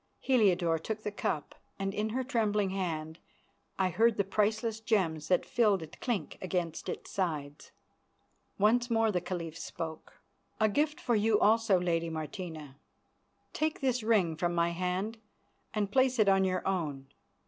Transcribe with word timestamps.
Heliodore 0.19 0.79
took 0.79 1.03
the 1.03 1.11
cup, 1.11 1.53
and 1.77 1.93
in 1.93 2.09
her 2.09 2.23
trembling 2.23 2.71
hand 2.71 3.19
I 3.77 3.89
heard 3.89 4.17
the 4.17 4.23
priceless 4.23 4.79
gems 4.79 5.27
that 5.27 5.45
filled 5.45 5.83
it 5.83 6.01
clink 6.01 6.39
against 6.41 6.89
its 6.89 7.11
sides. 7.11 7.71
Once 8.57 8.89
more 8.89 9.11
the 9.11 9.21
Caliph 9.21 9.59
spoke. 9.59 10.19
"A 10.59 10.67
gift 10.69 10.99
for 10.99 11.13
you 11.13 11.39
also, 11.39 11.79
Lady 11.79 12.09
Martina. 12.09 12.77
Take 13.53 13.79
this 13.81 14.01
ring 14.01 14.35
from 14.35 14.55
my 14.55 14.69
hand 14.71 15.19
and 15.71 15.91
place 15.91 16.17
it 16.17 16.27
on 16.27 16.45
your 16.45 16.67
own. 16.67 17.05